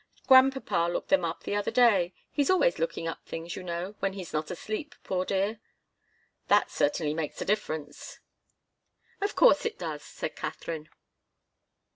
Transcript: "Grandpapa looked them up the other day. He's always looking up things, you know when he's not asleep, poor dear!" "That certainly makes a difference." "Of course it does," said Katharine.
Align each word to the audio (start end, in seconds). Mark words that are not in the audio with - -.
"Grandpapa 0.25 0.91
looked 0.91 1.09
them 1.09 1.23
up 1.23 1.43
the 1.43 1.55
other 1.55 1.69
day. 1.69 2.11
He's 2.31 2.49
always 2.49 2.79
looking 2.79 3.07
up 3.07 3.23
things, 3.23 3.55
you 3.55 3.61
know 3.61 3.93
when 3.99 4.13
he's 4.13 4.33
not 4.33 4.49
asleep, 4.49 4.95
poor 5.03 5.25
dear!" 5.25 5.59
"That 6.47 6.71
certainly 6.71 7.13
makes 7.13 7.39
a 7.39 7.45
difference." 7.45 8.17
"Of 9.21 9.35
course 9.35 9.63
it 9.63 9.77
does," 9.77 10.01
said 10.03 10.35
Katharine. 10.35 10.89